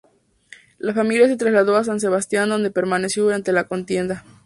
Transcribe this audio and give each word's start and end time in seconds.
La 0.79 0.95
familia 0.95 1.27
se 1.27 1.37
trasladó 1.37 1.75
a 1.75 1.83
San 1.83 1.99
Sebastián 1.99 2.49
donde 2.49 2.71
permaneció 2.71 3.21
durante 3.23 3.51
la 3.51 3.65
contienda. 3.67 4.25